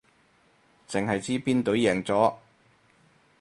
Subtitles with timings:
[0.89, 2.33] 淨係知邊隊贏咗